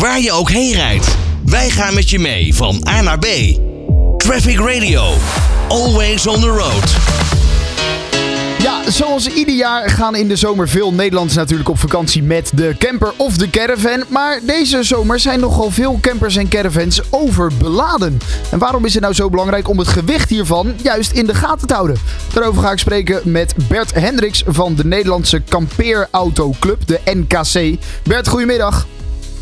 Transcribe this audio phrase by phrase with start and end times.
[0.00, 1.16] waar je ook heen rijdt.
[1.44, 3.26] Wij gaan met je mee van A naar B.
[4.16, 5.12] Traffic Radio.
[5.68, 6.96] Always on the road.
[8.62, 12.74] Ja, zoals ieder jaar gaan in de zomer veel Nederlanders natuurlijk op vakantie met de
[12.78, 14.04] camper of de caravan.
[14.08, 18.18] Maar deze zomer zijn nogal veel campers en caravans overbeladen.
[18.50, 21.66] En waarom is het nou zo belangrijk om het gewicht hiervan juist in de gaten
[21.66, 21.96] te houden?
[22.32, 27.78] Daarover ga ik spreken met Bert Hendricks van de Nederlandse Kampeerauto Club, de NKC.
[28.02, 28.86] Bert, goedemiddag.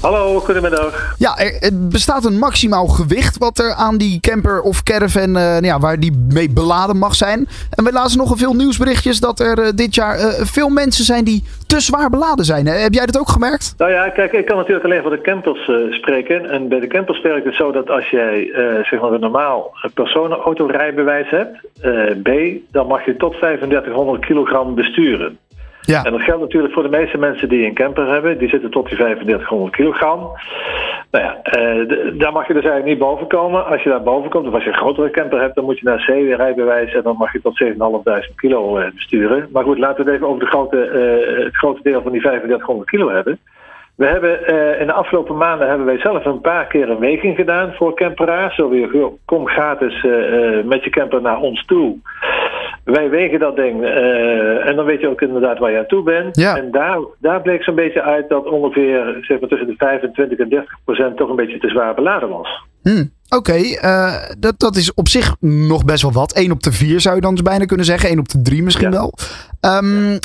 [0.00, 1.14] Hallo, goedemiddag.
[1.18, 5.78] Ja, er bestaat een maximaal gewicht wat er aan die camper of caravan, uh, ja,
[5.78, 7.46] waar die mee beladen mag zijn.
[7.70, 11.24] En we lazen nogal veel nieuwsberichtjes dat er uh, dit jaar uh, veel mensen zijn
[11.24, 12.66] die te zwaar beladen zijn.
[12.66, 13.74] Heb jij dat ook gemerkt?
[13.78, 16.50] Nou ja, kijk, ik kan natuurlijk alleen voor de campers spreken.
[16.50, 18.50] En bij de campers werkt het zo dat als jij
[18.82, 21.58] zeg maar een normaal personenautorijbewijs hebt,
[22.22, 22.30] B,
[22.70, 25.38] dan mag je tot 3500 kilogram besturen.
[25.94, 26.04] Ja.
[26.04, 28.38] En dat geldt natuurlijk voor de meeste mensen die een camper hebben.
[28.38, 30.30] Die zitten tot die 3500 kilogram.
[31.10, 33.66] Nou ja, uh, daar mag je dus eigenlijk niet boven komen.
[33.66, 35.84] Als je daar boven komt, of als je een grotere camper hebt, dan moet je
[35.84, 37.62] naar C-rijbewijs en dan mag je tot
[38.30, 39.48] 7.500 kilo uh, besturen.
[39.52, 42.20] Maar goed, laten we het even over de grote, uh, het grote deel van die
[42.20, 43.38] 3500 kilo hebben.
[43.94, 44.46] We hebben
[44.80, 48.54] in de afgelopen maanden hebben wij zelf een paar keer een weging gedaan voor camperaars.
[48.54, 50.02] Zo weer, kom gratis
[50.64, 51.98] met je camper naar ons toe.
[52.94, 56.02] Wij wegen dat ding uh, en dan weet je ook inderdaad waar je aan toe
[56.02, 56.36] bent.
[56.36, 56.56] Ja.
[56.56, 60.48] En daar, daar bleek zo'n beetje uit dat ongeveer zeg maar, tussen de 25 en
[60.48, 62.66] 30 procent toch een beetje te zwaar beladen was.
[62.82, 63.10] Hmm.
[63.28, 66.32] Oké, okay, uh, dat, dat is op zich nog best wel wat.
[66.32, 68.08] 1 op de 4 zou je dan dus bijna kunnen zeggen.
[68.08, 68.96] 1 op de 3 misschien ja.
[68.96, 69.12] wel.
[69.60, 70.18] Um, ja.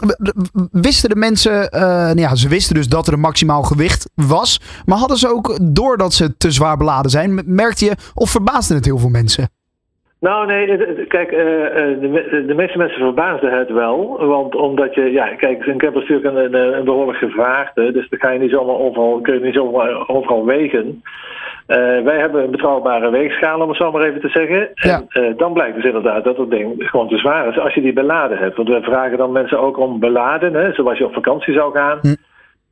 [0.72, 4.61] Wisten de mensen, uh, nou ja, ze wisten dus dat er een maximaal gewicht was.
[4.86, 8.86] Maar hadden ze ook, doordat ze te zwaar beladen zijn, merkte je of verbaasde het
[8.86, 9.50] heel veel mensen?
[10.23, 14.27] Nou, nee, kijk, uh, de, de, meeste mensen verbaasden het wel.
[14.27, 17.91] Want omdat je, ja, kijk, een camper is natuurlijk een, een, een behoorlijk gevraagde.
[17.91, 21.03] Dus dan ga je niet zomaar overal, kun je niet zomaar overal wegen.
[21.67, 24.69] Uh, wij hebben een betrouwbare weegschaal, om het zo maar even te zeggen.
[24.73, 25.03] Ja.
[25.09, 27.81] En uh, dan blijkt dus inderdaad dat het ding gewoon te zwaar is als je
[27.81, 28.55] die beladen hebt.
[28.55, 32.00] Want we vragen dan mensen ook om beladen, hè, zoals je op vakantie zou gaan.
[32.01, 32.16] Hm.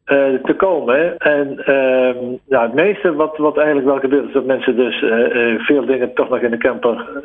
[0.06, 1.18] Uh, te komen.
[1.18, 5.60] En uh, ja, het meeste wat, wat eigenlijk wel gebeurt, is dat mensen dus uh,
[5.60, 7.22] veel dingen toch nog in de camper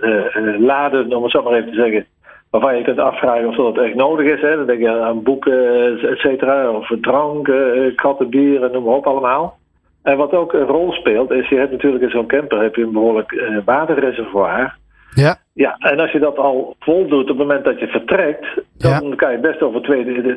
[0.59, 2.07] laden, om het zo maar even te zeggen.
[2.51, 4.41] Waarvan je kunt afvragen of dat echt nodig is.
[4.41, 4.57] Hè.
[4.57, 7.51] Dan denk je aan boeken, et cetera, of drank,
[7.95, 9.59] katten, bieren, noem maar op allemaal.
[10.03, 12.83] En wat ook een rol speelt, is je hebt natuurlijk in zo'n camper heb je
[12.83, 14.77] een behoorlijk waterreservoir.
[15.15, 15.37] Ja.
[15.65, 18.47] Ja, en als je dat al voldoet op het moment dat je vertrekt,
[18.79, 19.15] dan ja.
[19.15, 19.83] kan je best over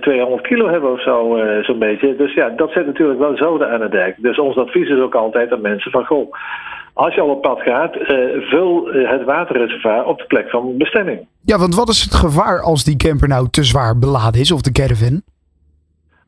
[0.02, 2.16] 200 kilo hebben of zo, uh, zo'n beetje.
[2.16, 4.16] Dus ja, dat zit natuurlijk wel zoden aan het dek.
[4.18, 6.34] Dus ons advies is ook altijd aan mensen van, goh,
[6.94, 8.08] als je al op pad gaat, uh,
[8.50, 11.28] vul het waterreservoir op de plek van bestemming.
[11.42, 14.62] Ja, want wat is het gevaar als die camper nou te zwaar beladen is, of
[14.62, 15.22] de caravan?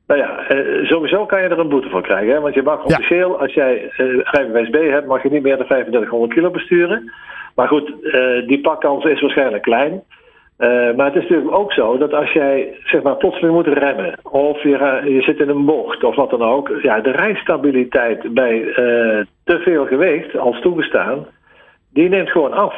[0.08, 0.44] Nou ja,
[0.84, 2.34] sowieso kan je er een boete voor krijgen.
[2.34, 2.40] Hè?
[2.40, 3.92] Want je mag officieel, als jij
[4.24, 7.12] rijbewijs B hebt, mag je niet meer dan 3500 kilo besturen.
[7.56, 10.04] Maar goed, uh, die pakkans is waarschijnlijk klein.
[10.60, 14.14] Uh, maar het is natuurlijk ook zo dat als jij zeg maar plotseling moet remmen
[14.24, 18.60] of je, je zit in een bocht of wat dan ook, ja, de rijstabiliteit bij
[18.60, 18.76] uh,
[19.44, 21.26] te veel gewicht als toegestaan,
[21.94, 22.76] die neemt gewoon af.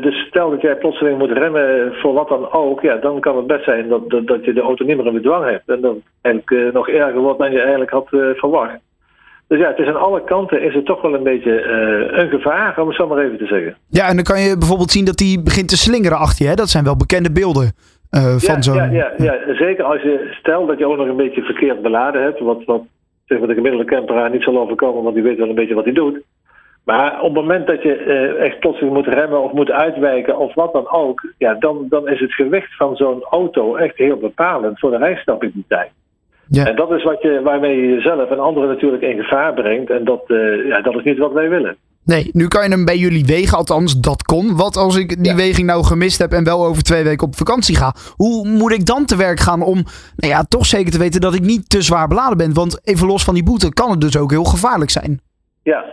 [0.00, 3.46] Dus stel dat jij plotseling moet remmen voor wat dan ook, ja, dan kan het
[3.46, 5.68] best zijn dat, dat, dat je de auto niet meer in bedwang hebt.
[5.68, 8.78] En dat eigenlijk nog erger wordt dan je eigenlijk had verwacht.
[9.48, 12.28] Dus ja, het is aan alle kanten is het toch wel een beetje uh, een
[12.28, 13.76] gevaar, om het zo maar even te zeggen.
[13.88, 16.50] Ja, en dan kan je bijvoorbeeld zien dat hij begint te slingeren achter je.
[16.50, 16.56] Hè?
[16.56, 17.72] Dat zijn wel bekende beelden
[18.10, 18.74] uh, van ja, zo'n...
[18.74, 22.22] Ja, ja, ja, zeker als je, stel dat je ook nog een beetje verkeerd beladen
[22.22, 22.82] hebt, wat, wat
[23.24, 25.84] zeg maar, de gemiddelde camperaar niet zal overkomen, want die weet wel een beetje wat
[25.84, 26.22] hij doet.
[26.84, 30.54] Maar op het moment dat je uh, echt plotseling moet remmen of moet uitwijken of
[30.54, 34.78] wat dan ook, ja, dan, dan is het gewicht van zo'n auto echt heel bepalend
[34.78, 35.90] voor de rijstabiliteit.
[36.48, 36.66] Ja.
[36.66, 39.90] En dat is wat je, waarmee je jezelf en anderen natuurlijk in gevaar brengt.
[39.90, 41.76] En dat, uh, ja, dat is niet wat wij willen.
[42.04, 44.56] Nee, nu kan je hem bij jullie wegen, althans dat kon.
[44.56, 45.36] Wat als ik die ja.
[45.36, 47.94] weging nou gemist heb en wel over twee weken op vakantie ga?
[48.16, 49.84] Hoe moet ik dan te werk gaan om
[50.16, 52.54] nou ja, toch zeker te weten dat ik niet te zwaar beladen ben?
[52.54, 55.20] Want even los van die boete kan het dus ook heel gevaarlijk zijn.
[55.62, 55.84] Ja,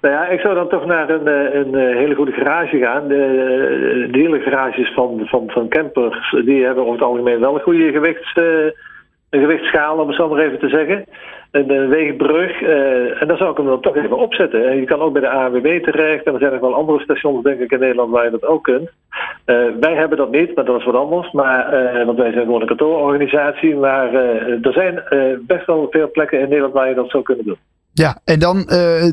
[0.00, 3.08] nou ja, ik zou dan toch naar een, een hele goede garage gaan.
[3.08, 7.60] De, de hele garages van, van, van campers, die hebben over het algemeen wel een
[7.60, 8.36] goede gewichts...
[8.36, 8.44] Uh,
[9.30, 11.04] een gewichtsschaal, om het zo maar even te zeggen.
[11.50, 12.60] Een, een weegbrug.
[12.60, 14.68] Uh, en daar zou ik hem dan toch even opzetten.
[14.68, 16.24] En je kan ook bij de ANWB terecht.
[16.24, 18.62] En er zijn nog wel andere stations, denk ik, in Nederland waar je dat ook
[18.62, 18.90] kunt.
[19.46, 21.32] Uh, wij hebben dat niet, maar dat is wat anders.
[21.32, 23.76] Maar, uh, want wij zijn gewoon een kantoororganisatie.
[23.76, 25.02] Maar er zijn
[25.46, 27.58] best wel veel plekken in Nederland waar je dat zou kunnen doen.
[27.92, 28.56] Ja, en dan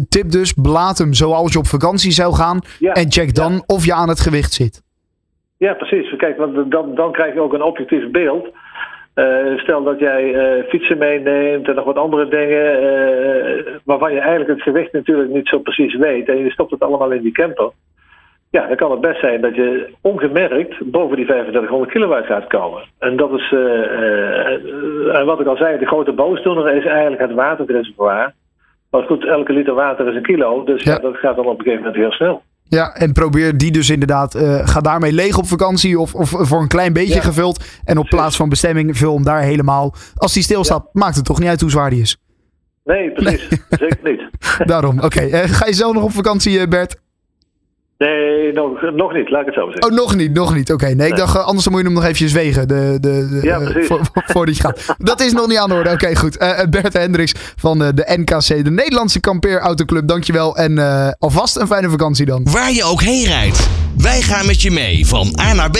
[0.10, 2.60] tip dus, blaad hem zoals je op vakantie zou gaan.
[2.80, 3.64] Ja, en check dan ja.
[3.66, 4.82] of je aan het gewicht zit.
[5.58, 6.16] Ja, precies.
[6.16, 8.48] Kijk, want dan, dan krijg je ook een objectief beeld.
[9.18, 14.20] Eh, stel dat jij eh, fietsen meeneemt en nog wat andere dingen, eh, waarvan je
[14.20, 16.30] eigenlijk het gewicht natuurlijk niet zo precies weet.
[16.30, 17.72] En je stopt het allemaal in die camper.
[18.52, 22.84] Ja, dan kan het best zijn dat je ongemerkt boven die 3500 kilowatt gaat komen.
[23.00, 23.52] En dat is,
[25.12, 28.34] en wat ik al zei, de grote boosdoener is eigenlijk het waterreservoir.
[28.92, 30.98] Maar goed, elke liter water is een kilo, dus ja.
[31.00, 32.42] dat gaat dan op een gegeven moment heel snel.
[32.70, 36.62] Ja, en probeer die dus inderdaad, uh, ga daarmee leeg op vakantie of, of voor
[36.62, 37.64] een klein beetje gevuld.
[37.84, 39.96] En op plaats van bestemming vul hem daar helemaal.
[40.16, 42.18] Als die stilstaat, maakt het toch niet uit hoe zwaar die is?
[42.84, 43.48] Nee, precies.
[43.70, 44.22] Zeker niet.
[44.72, 45.26] Daarom, oké.
[45.26, 46.96] Uh, ga je zelf nog op vakantie, uh, Bert?
[47.98, 49.92] Nee, nog, nog niet, laat ik het zo zeggen.
[49.92, 50.72] Oh, nog niet, nog niet.
[50.72, 52.68] Oké, nee, ik dacht uh, anders moet je hem nog eventjes wegen.
[52.68, 53.88] De, de, de, ja, precies.
[53.88, 54.86] voor, voordat je gaat.
[54.98, 55.92] Dat is nog niet aan de orde.
[55.92, 56.42] Oké, goed.
[56.42, 60.08] Uh, Bert Hendricks van uh, de NKC, de Nederlandse Kampeer Autoclub.
[60.08, 60.80] Dankjewel en
[61.20, 62.48] alvast een fijne vakantie dan.
[62.52, 65.78] Waar je ook heen rijdt, wij gaan met je mee van A naar B.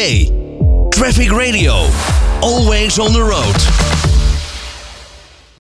[0.90, 1.74] Traffic Radio,
[2.40, 3.87] always on the road.